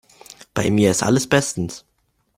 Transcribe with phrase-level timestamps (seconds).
[0.55, 1.85] Bei mir ist alles bestens.